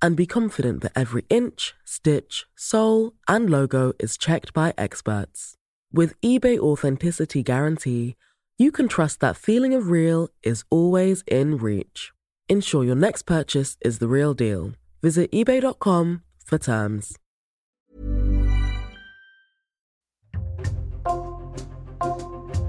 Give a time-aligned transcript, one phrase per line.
[0.00, 5.54] and be confident that every inch, stitch, sole, and logo is checked by experts.
[5.92, 8.16] With eBay Authenticity Guarantee,
[8.58, 12.12] you can trust that feeling of real is always in reach.
[12.48, 14.72] Ensure your next purchase is the real deal.
[15.02, 17.16] Visit eBay.com for terms.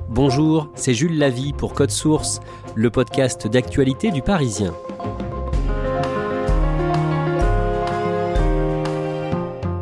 [0.10, 2.42] Bonjour, c'est Jules Lavie pour Code Source,
[2.76, 4.74] le podcast d'actualité du Parisien.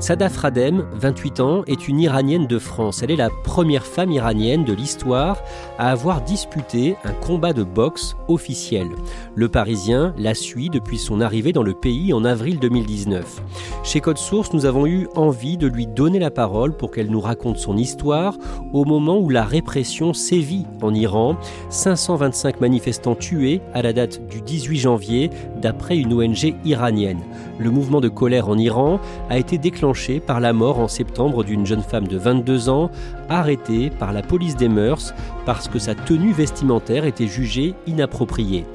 [0.08, 3.04] Sadaf Radem, 28 ans, est une Iranienne de France.
[3.04, 5.44] Elle est la première femme iranienne de l'histoire
[5.78, 8.88] à avoir disputé un combat de boxe officiel.
[9.36, 13.42] Le Parisien la suit depuis son arrivée dans le pays en avril 2019.
[13.84, 17.20] Chez Code Source, nous avons eu envie de lui donner la parole pour qu'elle nous
[17.20, 18.38] raconte son histoire
[18.72, 21.36] au moment où la répression sévit en Iran.
[21.68, 25.30] 525 manifestants tués à la date du 18 janvier,
[25.62, 27.20] d'après une ONG iranienne.
[27.60, 31.66] Le mouvement de colère en Iran a été déclenché par la mort en septembre d'une
[31.66, 32.92] jeune femme de 22 ans
[33.30, 35.14] arrêtée par la police des mœurs
[35.46, 38.66] parce que sa tenue vestimentaire était jugée inappropriée.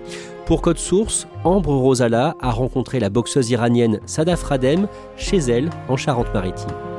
[0.47, 5.97] Pour Code Source, Ambre Rosala a rencontré la boxeuse iranienne Sadaf Radem chez elle en
[5.97, 6.92] Charente-Maritime.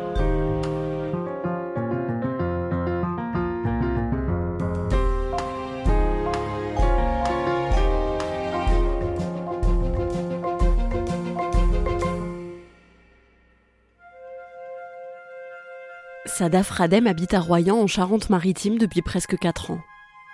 [16.44, 19.80] Sadaf Radem habite à Royan en Charente-Maritime depuis presque 4 ans.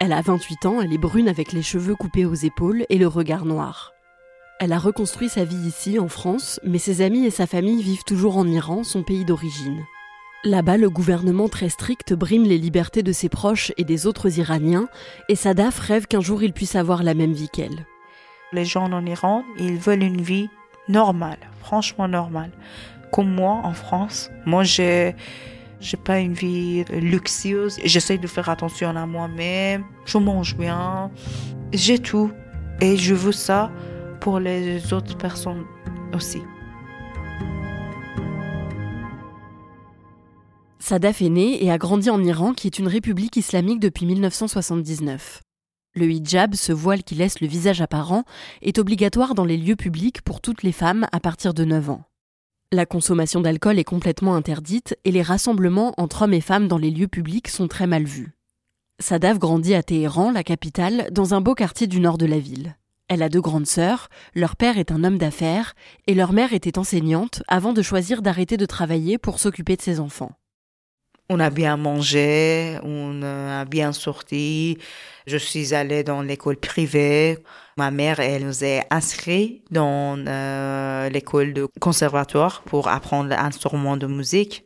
[0.02, 3.06] Elle a 28 ans, elle est brune avec les cheveux coupés aux épaules et le
[3.06, 3.94] regard noir.
[4.60, 8.06] Elle a reconstruit sa vie ici, en France, mais ses amis et sa famille vivent
[8.06, 9.86] toujours en Iran, son pays d'origine.
[10.44, 14.90] Là-bas, le gouvernement très strict brime les libertés de ses proches et des autres Iraniens,
[15.28, 17.86] et Sadaf rêve qu'un jour il puisse avoir la même vie qu'elle.
[18.52, 20.50] Les gens en Iran, ils veulent une vie
[20.88, 22.50] normale, franchement normale.
[23.12, 25.16] Comme moi en France, moi j'ai
[25.80, 27.80] j'ai pas une vie luxueuse.
[27.84, 29.86] J'essaie de faire attention à moi-même.
[30.06, 31.12] Je mange bien.
[31.72, 32.32] J'ai tout.
[32.82, 33.72] Et je veux ça
[34.20, 35.66] pour les autres personnes
[36.14, 36.42] aussi.
[40.80, 45.42] Sadaf est né et a grandi en Iran, qui est une république islamique depuis 1979.
[45.96, 48.24] Le hijab, ce voile qui laisse le visage apparent,
[48.62, 52.04] est obligatoire dans les lieux publics pour toutes les femmes à partir de 9 ans.
[52.72, 56.92] La consommation d'alcool est complètement interdite et les rassemblements entre hommes et femmes dans les
[56.92, 58.36] lieux publics sont très mal vus.
[59.00, 62.76] Sadaf grandit à Téhéran, la capitale, dans un beau quartier du nord de la ville.
[63.08, 65.74] Elle a deux grandes sœurs, leur père est un homme d'affaires
[66.06, 70.00] et leur mère était enseignante avant de choisir d'arrêter de travailler pour s'occuper de ses
[70.00, 70.34] enfants.
[71.32, 74.80] On a bien mangé, on a bien sorti.
[75.28, 77.38] Je suis allée dans l'école privée.
[77.78, 84.08] Ma mère, elle nous a inscrits dans euh, l'école de conservatoire pour apprendre l'instrument de
[84.08, 84.66] musique.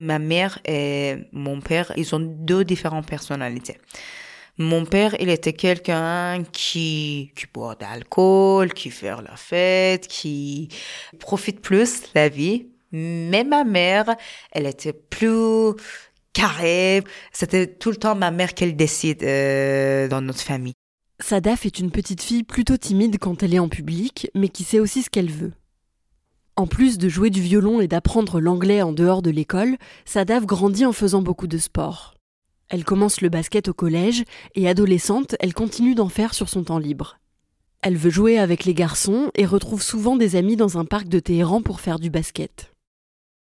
[0.00, 3.76] Ma mère et mon père, ils ont deux différentes personnalités.
[4.56, 10.68] Mon père, il était quelqu'un qui, qui boit d'alcool, qui fait la fête, qui
[11.18, 12.69] profite plus la vie.
[12.92, 14.16] Mais ma mère,
[14.52, 15.74] elle était plus
[16.32, 17.02] carrée.
[17.32, 20.74] C'était tout le temps ma mère qu'elle décide euh, dans notre famille.
[21.20, 24.80] Sadaf est une petite fille plutôt timide quand elle est en public, mais qui sait
[24.80, 25.52] aussi ce qu'elle veut.
[26.56, 30.86] En plus de jouer du violon et d'apprendre l'anglais en dehors de l'école, Sadaf grandit
[30.86, 32.14] en faisant beaucoup de sport.
[32.68, 36.78] Elle commence le basket au collège et adolescente, elle continue d'en faire sur son temps
[36.78, 37.18] libre.
[37.82, 41.18] Elle veut jouer avec les garçons et retrouve souvent des amis dans un parc de
[41.18, 42.72] Téhéran pour faire du basket.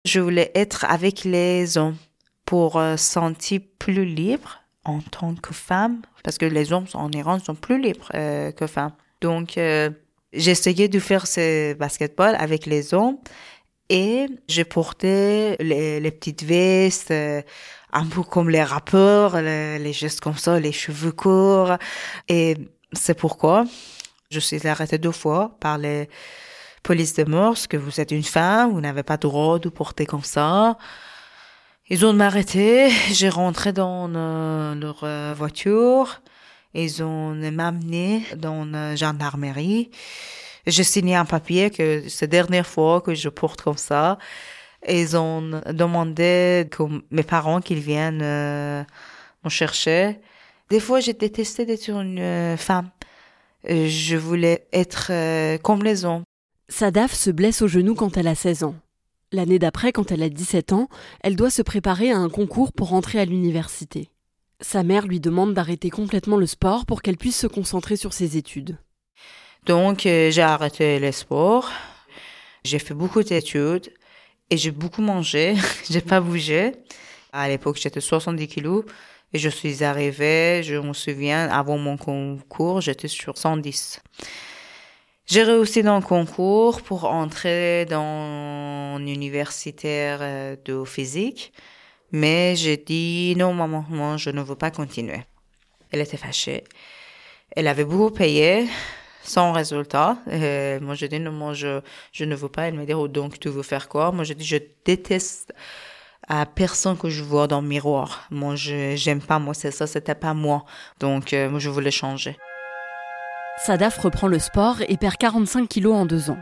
[0.07, 1.97] Je voulais être avec les hommes
[2.45, 7.39] pour euh, sentir plus libre en tant que femme, parce que les hommes en Iran
[7.39, 8.93] sont plus libres euh, que femmes.
[9.19, 9.89] Donc, euh,
[10.31, 13.17] j'essayais de faire ce basketball avec les hommes
[13.89, 20.57] Et j'ai porté les, petites vestes, un peu comme les rappeurs, les, gestes comme ça,
[20.57, 21.75] les cheveux courts.
[22.29, 22.55] Et
[22.93, 23.65] c'est pourquoi
[24.31, 26.07] je suis arrêtée deux fois par les
[26.83, 30.23] polices de mœurs que vous êtes une femme, vous n'avez pas droit de porter comme
[30.23, 30.77] ça.
[31.89, 36.21] Ils ont m'arrêté, j'ai rentré dans euh, leur euh, voiture,
[36.73, 39.89] ils ont m'amené dans la gendarmerie.
[40.65, 44.17] J'ai signé un papier que c'est la dernière fois que je porte comme ça.
[44.87, 48.83] Ils ont demandé que mes parents qu'ils viennent euh,
[49.45, 50.19] me chercher.
[50.69, 52.89] Des fois, j'ai détesté d'être une euh, femme.
[53.63, 55.11] Je voulais être
[55.61, 56.23] comme les hommes.
[56.69, 58.75] Sadaf se blesse au genou quand elle a 16 ans.
[59.31, 60.89] L'année d'après, quand elle a 17 ans,
[61.21, 64.09] elle doit se préparer à un concours pour entrer à l'université.
[64.59, 68.35] Sa mère lui demande d'arrêter complètement le sport pour qu'elle puisse se concentrer sur ses
[68.35, 68.77] études.
[69.65, 71.69] Donc, euh, j'ai arrêté les sports.
[72.65, 73.93] J'ai fait beaucoup d'études
[74.49, 75.55] et j'ai beaucoup mangé.
[75.89, 76.73] j'ai pas bougé.
[77.31, 78.83] À l'époque, j'étais 70 kilos
[79.33, 84.01] et je suis arrivée, je me souviens, avant mon concours, j'étais sur 110.
[85.27, 91.51] J'ai réussi dans le concours pour entrer dans universitaire euh, de physique,
[92.13, 95.21] mais j'ai dit non maman, moi je ne veux pas continuer.
[95.91, 96.63] Elle était fâchée.
[97.51, 98.67] Elle avait beaucoup payé,
[99.23, 100.17] sans résultat.
[100.31, 101.81] Et moi, j'ai dit, non, moi, je,
[102.11, 102.67] je ne veux pas.
[102.67, 104.11] Elle m'a dit, oh, donc, tu veux faire quoi?
[104.11, 105.53] Moi, j'ai dit, je déteste
[106.27, 108.27] à personne que je vois dans le miroir.
[108.31, 110.65] Moi, je, j'aime pas, moi, c'est ça, c'était pas moi.
[110.99, 112.37] Donc, euh, moi, je voulais changer.
[113.65, 116.37] Sadaf reprend le sport et perd 45 kilos en deux ans.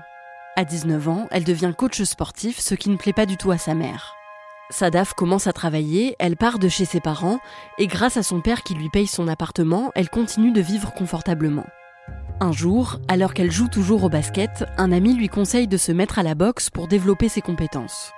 [0.57, 3.57] À 19 ans, elle devient coach sportif, ce qui ne plaît pas du tout à
[3.57, 4.15] sa mère.
[4.69, 7.39] Sadaf commence à travailler, elle part de chez ses parents,
[7.77, 11.65] et grâce à son père qui lui paye son appartement, elle continue de vivre confortablement.
[12.41, 16.19] Un jour, alors qu'elle joue toujours au basket, un ami lui conseille de se mettre
[16.19, 18.11] à la boxe pour développer ses compétences.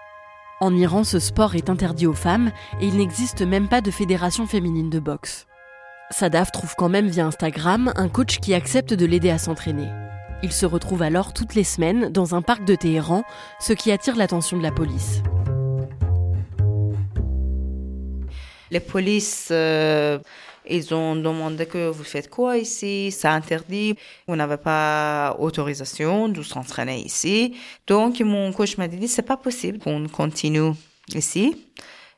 [0.60, 2.52] En Iran, ce sport est interdit aux femmes
[2.82, 5.46] et il n'existe même pas de fédération féminine de boxe.
[6.12, 9.90] Sadaf trouve quand même via Instagram un coach qui accepte de l'aider à s'entraîner.
[10.44, 13.24] Il se retrouve alors toutes les semaines dans un parc de Téhéran,
[13.60, 15.22] ce qui attire l'attention de la police.
[18.72, 20.20] Les polices euh,
[20.70, 23.96] ils ont demandé que vous faites quoi ici, c'est interdit,
[24.28, 27.56] vous n'avez pas autorisation de s'entraîner ici.
[27.88, 30.74] Donc mon coach m'a dit c'est pas possible qu'on continue
[31.14, 31.66] ici.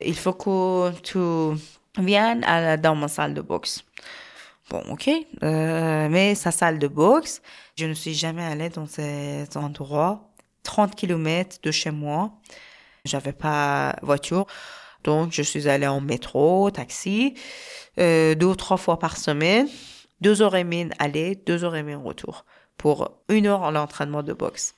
[0.01, 1.19] Il faut que tu
[1.97, 3.83] viennes à, dans ma salle de boxe.
[4.69, 5.09] Bon, ok.
[5.43, 7.41] Euh, mais sa salle de boxe,
[7.75, 10.31] je ne suis jamais allée dans cet endroit.
[10.63, 12.31] 30 km de chez moi.
[13.05, 14.45] J'avais pas voiture.
[15.03, 17.33] Donc, je suis allée en métro, taxi,
[17.99, 19.67] euh, deux ou trois fois par semaine,
[20.21, 22.45] deux heures et demie aller, deux heures et demie retour
[22.77, 24.75] pour une heure en entraînement de boxe.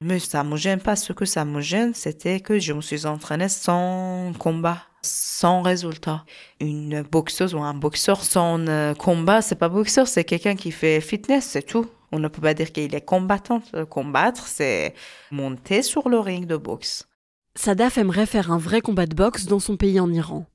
[0.00, 0.96] Mais ça me gêne pas.
[0.96, 6.24] Ce que ça me gêne, c'était que je me suis entraînée sans combat, sans résultat.
[6.60, 11.00] Une boxeuse ou un boxeur sans euh, combat, c'est pas boxeur, c'est quelqu'un qui fait
[11.00, 11.86] fitness, c'est tout.
[12.12, 13.62] On ne peut pas dire qu'il est combattant.
[13.88, 14.94] Combattre, c'est
[15.30, 17.06] monter sur le ring de boxe.
[17.54, 20.46] Sadaf aimerait faire un vrai combat de boxe dans son pays en Iran.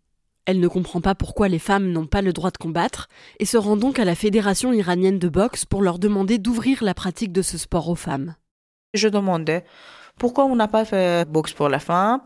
[0.46, 3.10] Elle ne comprend pas pourquoi les femmes n'ont pas le droit de combattre
[3.40, 6.94] et se rend donc à la Fédération iranienne de boxe pour leur demander d'ouvrir la
[6.94, 8.36] pratique de ce sport aux femmes.
[8.94, 9.66] Je demandais
[10.20, 12.22] pourquoi on n'a pas fait boxe pour la femme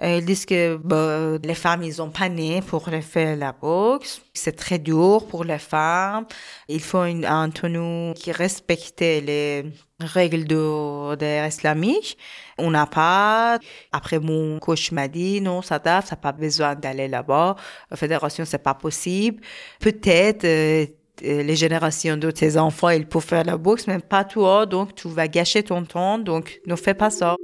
[0.00, 4.22] ils disent que bah, les femmes, ils ont pas né pour faire la boxe.
[4.32, 6.26] C'est très dur pour les femmes.
[6.68, 9.64] Il faut une, un tenue qui respecte les
[10.00, 12.16] règles de, de islamiques.
[12.58, 13.58] On n'a pas.
[13.92, 17.56] Après, mon coach m'a dit, non, ça ça n'a pas besoin d'aller là-bas.
[17.90, 19.40] La fédération, c'est pas possible.
[19.80, 20.86] Peut-être, euh,
[21.22, 25.08] les générations de tes enfants, ils peuvent faire la boxe, mais pas toi, donc tu
[25.08, 27.34] vas gâcher ton temps, donc ne fais pas ça.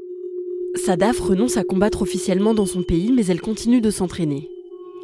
[0.77, 4.51] Sadaf renonce à combattre officiellement dans son pays, mais elle continue de s'entraîner.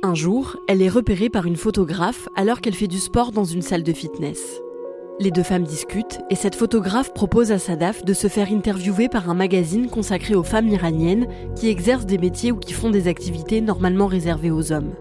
[0.03, 3.63] Un jour, elle est repérée par une photographe alors qu'elle fait du sport dans une
[3.63, 4.61] salle de fitness.
[5.21, 9.31] Les deux femmes discutent et cette photographe propose à Sadaf de se faire interviewer par
[9.31, 13.61] un magazine consacré aux femmes iraniennes qui exercent des métiers ou qui font des activités
[13.61, 14.95] normalement réservées aux hommes.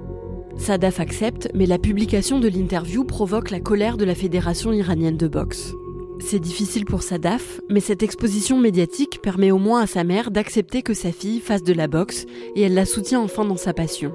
[0.58, 5.28] Sadaf accepte, mais la publication de l'interview provoque la colère de la Fédération iranienne de
[5.28, 5.74] boxe.
[6.22, 10.82] C'est difficile pour Sadaf, mais cette exposition médiatique permet au moins à sa mère d'accepter
[10.82, 14.12] que sa fille fasse de la boxe et elle la soutient enfin dans sa passion.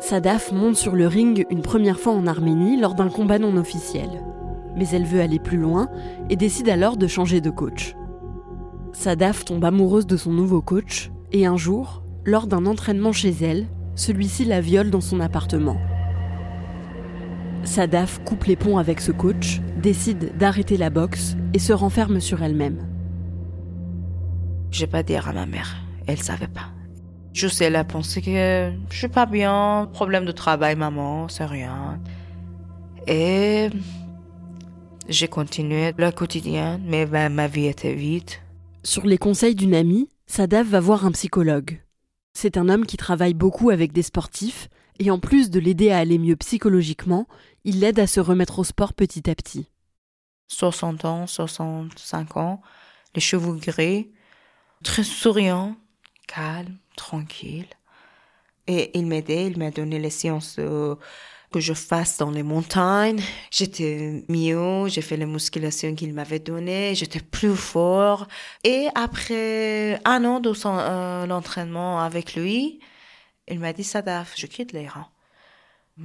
[0.00, 4.24] Sadaf monte sur le ring une première fois en Arménie lors d'un combat non officiel.
[4.76, 5.88] Mais elle veut aller plus loin
[6.30, 7.94] et décide alors de changer de coach.
[8.92, 13.68] Sadaf tombe amoureuse de son nouveau coach et un jour, lors d'un entraînement chez elle,
[13.94, 15.76] celui-ci la viole dans son appartement.
[17.64, 22.42] Sadaf coupe les ponts avec ce coach, décide d'arrêter la boxe et se renferme sur
[22.42, 22.86] elle-même.
[24.70, 25.76] Je vais pas dire à ma mère.
[26.06, 26.70] Elle savait pas.
[27.32, 31.44] Je sais, elle a pensé que je suis pas bien, problème de travail, maman, c'est
[31.44, 32.00] rien.
[33.06, 33.68] Et
[35.08, 38.30] j'ai continué le quotidien, mais ben, ma vie était vide.
[38.82, 41.82] Sur les conseils d'une amie, Sadaf va voir un psychologue.
[42.32, 45.98] C'est un homme qui travaille beaucoup avec des sportifs, et en plus de l'aider à
[45.98, 47.26] aller mieux psychologiquement,
[47.64, 49.66] il l'aide à se remettre au sport petit à petit.
[50.48, 52.60] 60 ans, 65 ans,
[53.14, 54.10] les cheveux gris,
[54.82, 55.76] très souriant,
[56.26, 57.68] calme, tranquille.
[58.66, 60.58] Et il m'aidait, il m'a donné les séances
[61.52, 63.22] que je fasse dans les montagnes.
[63.50, 68.28] J'étais mieux, j'ai fait les musculations qu'il m'avait données, j'étais plus fort.
[68.64, 72.80] Et après un an de euh, l'entraînement avec lui,
[73.48, 75.06] il m'a dit, Sadaf, je quitte l'Iran.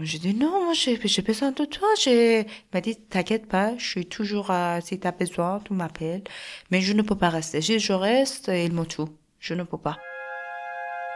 [0.01, 1.87] J'ai dit non, moi j'ai, besoin de toi.
[2.05, 6.23] Il m'a dit t'inquiète pas, je suis toujours à, si t'as besoin, tu m'appelles.
[6.69, 7.61] Mais je ne peux pas rester.
[7.61, 9.03] Je reste, il me tue.
[9.39, 9.97] Je ne peux pas.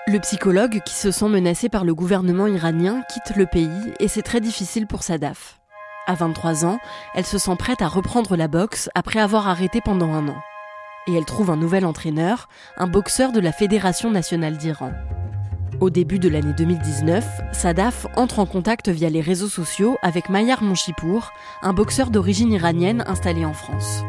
[0.07, 4.21] Le psychologue, qui se sent menacé par le gouvernement iranien, quitte le pays et c'est
[4.21, 5.59] très difficile pour Sadaf.
[6.07, 6.79] À 23 ans,
[7.13, 10.41] elle se sent prête à reprendre la boxe après avoir arrêté pendant un an.
[11.07, 14.93] Et elle trouve un nouvel entraîneur, un boxeur de la Fédération nationale d'Iran.
[15.81, 20.61] Au début de l'année 2019, Sadaf entre en contact via les réseaux sociaux avec Mayar
[20.61, 21.31] Monchipour,
[21.61, 24.03] un boxeur d'origine iranienne installé en France.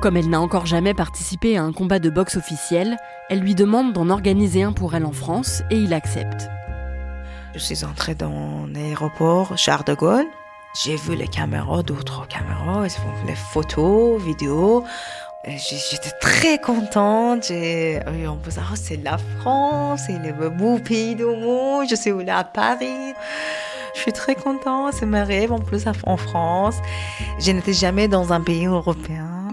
[0.00, 2.96] Comme elle n'a encore jamais participé à un combat de boxe officiel,
[3.30, 6.48] elle lui demande d'en organiser un pour elle en France et il accepte.
[7.52, 10.26] Je suis entrée dans l'aéroport Charles de Gaulle.
[10.84, 14.84] J'ai vu les caméras, d'autres caméras, ils font les photos, vidéos.
[15.44, 17.42] J'étais très contente.
[17.42, 21.86] Dire, oh, c'est la France, c'est le beau pays du monde.
[21.88, 23.14] Je suis là à Paris.
[23.94, 26.76] Je suis très contente, c'est ma rêve en plus en France.
[27.40, 29.48] Je n'étais jamais dans un pays européen.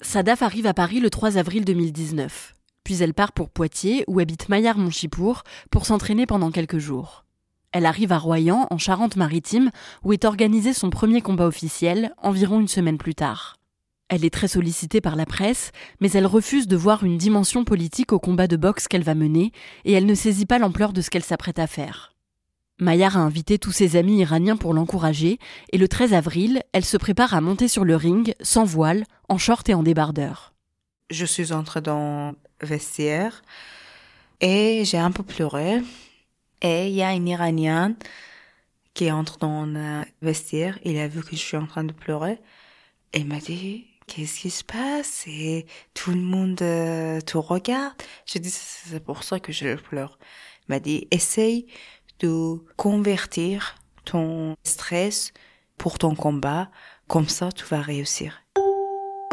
[0.00, 2.54] Sadaf arrive à Paris le 3 avril 2019.
[2.84, 7.23] Puis elle part pour Poitiers, où habite Maillard Monchipour, pour s'entraîner pendant quelques jours.
[7.74, 9.72] Elle arrive à Royan, en Charente-Maritime,
[10.04, 13.56] où est organisé son premier combat officiel, environ une semaine plus tard.
[14.08, 18.12] Elle est très sollicitée par la presse, mais elle refuse de voir une dimension politique
[18.12, 19.50] au combat de boxe qu'elle va mener,
[19.84, 22.14] et elle ne saisit pas l'ampleur de ce qu'elle s'apprête à faire.
[22.78, 25.40] Maillard a invité tous ses amis iraniens pour l'encourager,
[25.72, 29.36] et le 13 avril, elle se prépare à monter sur le ring, sans voile, en
[29.36, 30.54] short et en débardeur.
[31.10, 33.42] Je suis entrée dans le vestiaire,
[34.40, 35.82] et j'ai un peu pleuré.
[36.64, 37.94] Et il y a une Iranienne
[38.94, 40.78] qui entre dans le vestiaire.
[40.82, 42.40] Il a vu que je suis en train de pleurer.
[43.12, 45.24] Et il m'a dit, qu'est-ce qui se passe?
[45.26, 47.94] Et tout le monde euh, te regarde.
[48.24, 50.18] J'ai dit, c'est pour ça que je pleure.
[50.66, 51.66] Il m'a dit, essaye
[52.20, 53.74] de convertir
[54.06, 55.34] ton stress
[55.76, 56.70] pour ton combat.
[57.08, 58.40] Comme ça, tu vas réussir.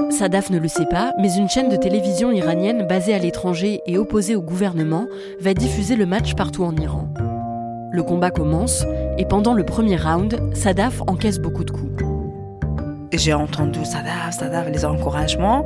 [0.10, 3.98] Sadaf ne le sait pas, mais une chaîne de télévision iranienne basée à l'étranger et
[3.98, 5.08] opposée au gouvernement
[5.39, 7.08] va diffuser le match partout en Iran.
[7.91, 8.86] Le combat commence
[9.17, 12.03] et pendant le premier round, Sadaf encaisse beaucoup de coups.
[13.13, 15.65] J'ai entendu Sadaf, Sadaf, les encouragements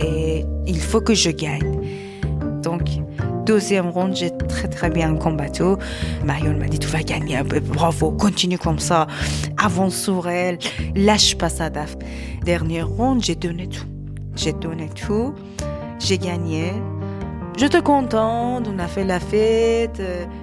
[0.00, 1.73] et il faut que je gagne.
[2.64, 2.82] Donc,
[3.44, 5.62] deuxième round, j'ai très très bien combattu.
[6.24, 9.06] Marion m'a dit tu vas gagner, bravo, continue comme ça,
[9.56, 10.58] avance sur elle,
[10.94, 11.96] lâche pas Sadaf.
[12.44, 13.86] Dernier round, j'ai donné tout.
[14.36, 15.34] J'ai donné tout,
[16.00, 16.72] j'ai gagné.
[17.56, 20.02] J'étais contente, on a fait la fête.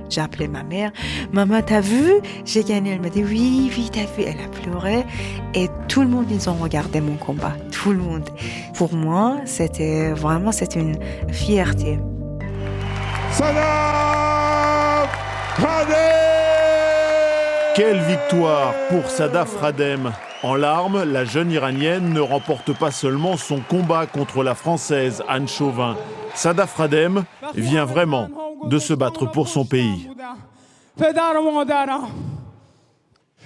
[0.10, 0.92] J'ai appelé ma mère.
[1.34, 2.14] Maman, t'as vu?
[2.46, 2.92] J'ai gagné.
[2.92, 4.24] Elle m'a dit oui, oui, t'as vu.
[4.26, 5.04] Elle a pleuré.
[5.54, 7.54] Et tout le monde, ils ont regardé mon combat.
[7.70, 8.30] Tout le monde.
[8.76, 10.98] Pour moi, c'était vraiment, c'était une
[11.34, 12.00] fierté.
[13.32, 15.10] Sadaf
[15.58, 15.96] Radem
[17.76, 20.12] Quelle victoire pour Sadaf Radem
[20.44, 25.48] En larmes, la jeune Iranienne ne remporte pas seulement son combat contre la Française Anne
[25.48, 25.96] Chauvin.
[26.36, 27.24] Sadaf Radem
[27.56, 28.28] vient vraiment
[28.66, 30.10] de se battre pour son pays.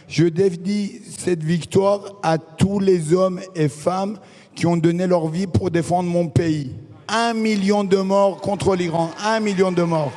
[0.08, 4.18] Je dédie cette victoire à tous les hommes et femmes
[4.56, 6.74] qui ont donné leur vie pour défendre mon pays
[7.08, 9.12] un million de morts contre l'Iran.
[9.24, 10.12] Un million de morts.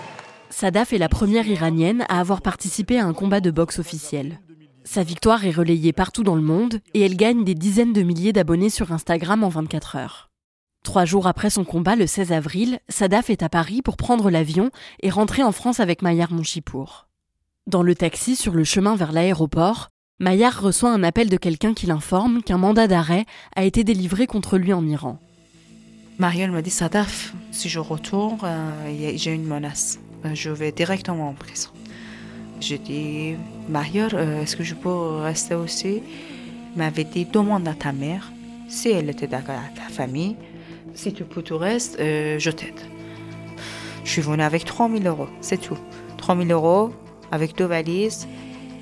[0.51, 4.41] Sadaf est la première iranienne à avoir participé à un combat de boxe officiel.
[4.85, 8.33] Sa victoire est relayée partout dans le monde et elle gagne des dizaines de milliers
[8.33, 10.31] d'abonnés sur Instagram en 24 heures.
[10.83, 14.71] Trois jours après son combat, le 16 avril, Sadaf est à Paris pour prendre l'avion
[15.03, 17.09] et rentrer en France avec Maillard Monchipour.
[17.67, 19.91] Dans le taxi sur le chemin vers l'aéroport,
[20.21, 24.57] Maillard reçoit un appel de quelqu'un qui l'informe qu'un mandat d'arrêt a été délivré contre
[24.57, 25.19] lui en Iran.
[26.19, 30.01] Marielle m'a dit Sadaf, si je retourne, euh, j'ai une menace.
[30.25, 31.71] Euh, je vais directement en prison.
[32.59, 33.37] J'ai dit
[33.69, 36.03] Marielle, euh, est-ce que je peux rester aussi?
[36.75, 38.33] Il m'avait dit demande à ta mère.
[38.69, 40.35] Si elle était d'accord avec ta famille,
[40.93, 42.81] si tu peux tout reste, euh, je t'aide.
[44.03, 45.79] Je suis venue avec 3000 euros, c'est tout.
[46.17, 46.91] 3000 euros
[47.31, 48.27] avec deux valises.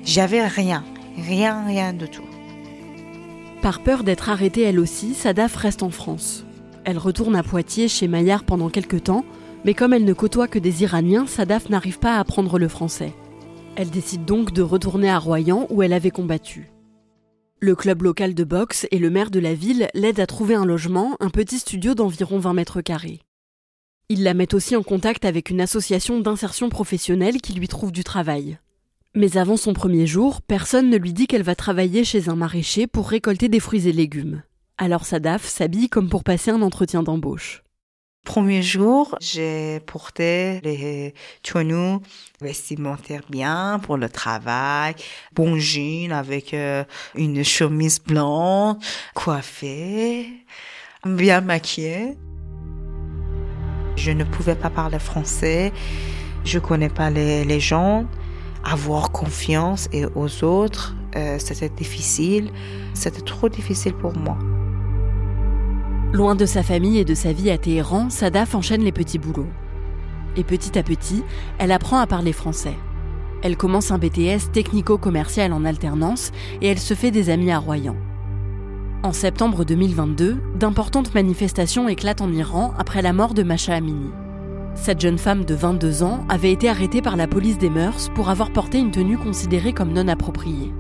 [0.07, 0.85] J'avais rien,
[1.19, 2.25] rien, rien de tout.
[3.61, 6.46] Par peur d'être arrêtée elle aussi, Sadaf reste en France.
[6.87, 9.25] Elle retourne à Poitiers chez Maillard pendant quelques temps,
[9.65, 13.13] mais comme elle ne côtoie que des Iraniens, Sadaf n'arrive pas à apprendre le français.
[13.75, 16.71] Elle décide donc de retourner à Royan où elle avait combattu.
[17.59, 20.65] Le club local de boxe et le maire de la ville l'aident à trouver un
[20.65, 23.19] logement, un petit studio d'environ 20 mètres carrés.
[24.09, 28.05] Ils la mettent aussi en contact avec une association d'insertion professionnelle qui lui trouve du
[28.05, 28.61] travail.
[29.17, 32.87] Mais avant son premier jour, personne ne lui dit qu'elle va travailler chez un maraîcher
[32.87, 34.43] pour récolter des fruits et légumes.
[34.79, 37.63] Alors Sadaf s'habille comme pour passer un entretien d'embauche.
[38.27, 42.01] Premier jour, j'ai porté les tenues
[42.43, 44.95] vestimentaires bien pour le travail,
[45.33, 48.77] bon jean avec euh, une chemise blanche,
[49.15, 50.45] coiffée,
[51.07, 52.19] bien maquillée.
[53.97, 55.73] Je ne pouvais pas parler français,
[56.45, 58.07] je connais pas les, les gens
[58.63, 62.51] avoir confiance et aux autres, euh, c'était difficile.
[62.95, 64.37] C'était trop difficile pour moi.
[66.13, 69.49] Loin de sa famille et de sa vie à Téhéran, Sadaf enchaîne les petits boulots.
[70.37, 71.25] Et petit à petit,
[71.59, 72.77] elle apprend à parler français.
[73.43, 76.31] Elle commence un BTS technico-commercial en alternance
[76.63, 77.97] et elle se fait des amis à Royan.
[79.03, 84.11] En septembre 2022, d'importantes manifestations éclatent en Iran après la mort de Masha Amini.
[84.75, 88.31] Cette jeune femme de 22 ans avait été arrêtée par la police des mœurs pour
[88.31, 90.73] avoir porté une tenue considérée comme non appropriée.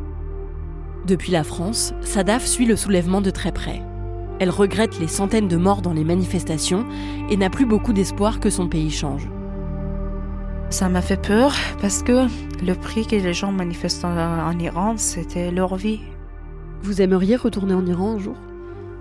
[1.06, 3.83] Depuis la France, Sadaf suit le soulèvement de très près.
[4.38, 6.85] Elle regrette les centaines de morts dans les manifestations
[7.31, 9.28] et n'a plus beaucoup d'espoir que son pays change.
[10.69, 12.26] Ça m'a fait peur parce que
[12.64, 16.00] le prix que les gens manifestent en Iran, c'était leur vie.
[16.83, 18.37] Vous aimeriez retourner en Iran un jour?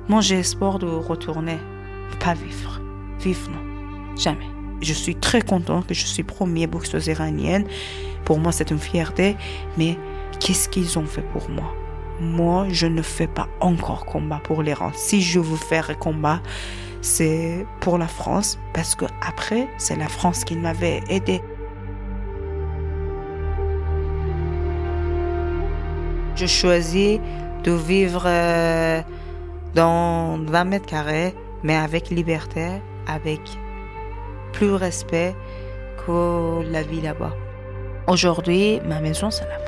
[0.08, 1.58] Moi, j'ai espoir de retourner,
[2.20, 2.80] pas vivre.
[3.20, 4.16] Vivre, non.
[4.16, 4.48] Jamais.
[4.82, 7.66] Je suis très content que je suis première boxeuse iranienne.
[8.24, 9.36] Pour moi, c'est une fierté.
[9.78, 9.98] Mais
[10.40, 11.74] qu'est-ce qu'ils ont fait pour moi?
[12.20, 14.92] Moi, je ne fais pas encore combat pour l'Iran.
[14.94, 16.40] Si je veux faire combat,
[17.02, 18.58] c'est pour la France.
[18.74, 21.42] Parce que après, c'est la France qui m'avait aidé.
[26.36, 27.20] Je choisis
[27.64, 29.02] de vivre euh,
[29.74, 32.68] dans 20 mètres carrés, mais avec liberté,
[33.08, 33.42] avec
[34.54, 35.36] plus respect
[36.06, 37.34] que la vie là-bas.
[38.08, 39.60] Aujourd'hui, ma maison, c'est la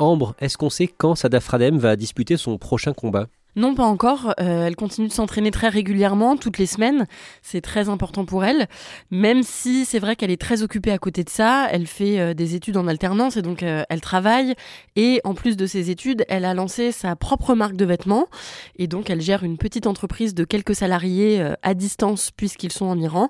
[0.00, 3.26] Ambre, est-ce qu'on sait quand Sadaf Radem va disputer son prochain combat?
[3.58, 4.34] Non, pas encore.
[4.40, 7.08] Euh, elle continue de s'entraîner très régulièrement, toutes les semaines.
[7.42, 8.68] C'est très important pour elle.
[9.10, 12.34] Même si c'est vrai qu'elle est très occupée à côté de ça, elle fait euh,
[12.34, 14.54] des études en alternance et donc euh, elle travaille.
[14.94, 18.28] Et en plus de ses études, elle a lancé sa propre marque de vêtements.
[18.76, 22.98] Et donc elle gère une petite entreprise de quelques salariés à distance puisqu'ils sont en
[22.98, 23.28] Iran.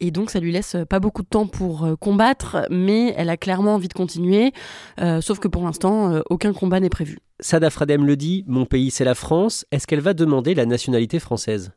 [0.00, 3.74] Et donc ça lui laisse pas beaucoup de temps pour combattre, mais elle a clairement
[3.74, 4.52] envie de continuer.
[5.20, 7.18] sauf que pour l'instant, aucun combat n'est prévu.
[7.40, 9.66] Sada Fradem le dit, mon pays c'est la France.
[9.70, 11.72] Est-ce qu'elle va demander la nationalité française?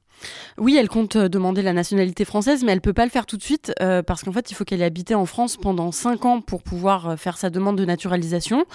[0.58, 3.38] Oui, elle compte euh, demander la nationalité française, mais elle peut pas le faire tout
[3.38, 6.26] de suite euh, parce qu'en fait, il faut qu'elle ait habité en France pendant 5
[6.26, 8.66] ans pour pouvoir euh, faire sa demande de naturalisation.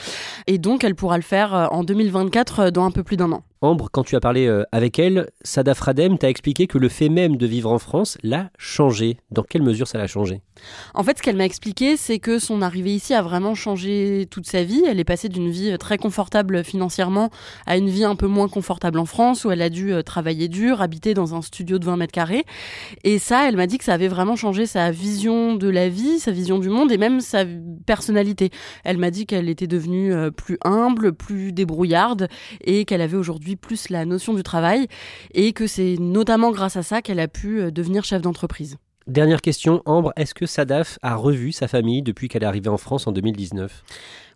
[0.47, 3.45] Et donc, elle pourra le faire en 2024 dans un peu plus d'un an.
[3.61, 7.37] Ambre, quand tu as parlé avec elle, Sada Fradem t'a expliqué que le fait même
[7.37, 9.17] de vivre en France l'a changé.
[9.31, 10.43] Dans quelle mesure ça l'a changé?
[10.95, 14.47] En fait, ce qu'elle m'a expliqué, c'est que son arrivée ici a vraiment changé toute
[14.47, 14.83] sa vie.
[14.87, 17.31] Elle est passée d'une vie très confortable financièrement
[17.67, 20.83] à une vie un peu moins confortable en France, où elle a dû travailler dur,
[20.83, 22.45] habiter dans un studio de 20 mètres carrés.
[23.03, 26.19] Et ça, elle m'a dit que ça avait vraiment changé sa vision de la vie,
[26.19, 27.45] sa vision du monde et même sa
[27.87, 28.51] personnalité.
[28.85, 32.29] Elle m'a dit qu'elle était devenue euh, plus humble, plus débrouillarde
[32.63, 34.87] et qu'elle avait aujourd'hui plus la notion du travail
[35.33, 38.77] et que c'est notamment grâce à ça qu'elle a pu euh, devenir chef d'entreprise.
[39.07, 42.79] Dernière question, Ambre, est-ce que Sadaf a revu sa famille depuis qu'elle est arrivée en
[42.79, 43.85] France en 2019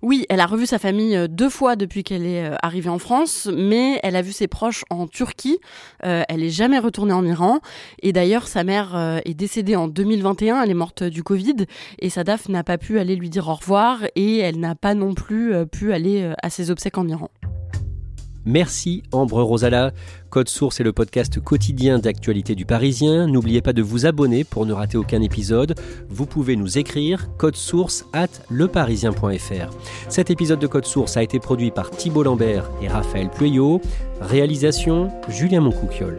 [0.01, 3.01] oui, elle a revu sa famille euh, deux fois depuis qu'elle est euh, arrivée en
[3.01, 5.59] France, mais elle a vu ses proches en Turquie.
[6.05, 7.59] Euh, elle n'est jamais retournée en Iran.
[8.01, 10.63] Et d'ailleurs, sa mère est décédée en 2021.
[10.63, 11.67] Elle est morte du Covid.
[11.99, 14.05] Et Sadaf n'a pas pu aller lui dire au revoir.
[14.15, 17.29] Et elle n'a pas non plus pu aller à ses obsèques en Iran.
[18.49, 19.93] Merci Ambre Rosala.
[20.31, 23.27] Code Source est le podcast quotidien d'actualité du Parisien.
[23.27, 25.75] N'oubliez pas de vous abonner pour ne rater aucun épisode.
[26.09, 29.71] Vous pouvez nous écrire code source at leparisien.fr.
[30.09, 33.83] Cet épisode de Code Source a été produit par Thibault Lambert et Raphaël Pueyo.
[34.23, 36.19] Réalisation Julien Moncouquiole.